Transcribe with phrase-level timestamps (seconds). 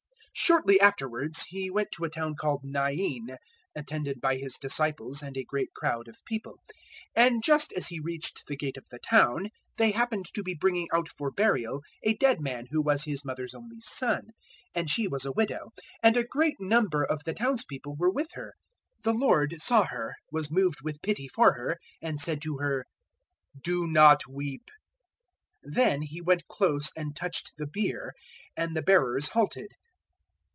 [0.33, 3.35] 007:011 Shortly afterwards He went to a town called Nain,
[3.75, 6.57] attended by His disciples and a great crowd of people.
[7.15, 10.55] 007:012 And just as He reached the gate of the town, they happened to be
[10.55, 14.29] bringing out for burial a dead man who was his mother's only son;
[14.73, 18.55] and she was a widow; and a great number of the townspeople were with her.
[19.03, 22.87] 007:013 The Lord saw her, was moved with pity for her, and said to her,
[23.61, 24.71] "Do not weep."
[25.67, 28.13] 007:014 Then He went close and touched the bier,
[28.57, 29.73] and the bearers halted.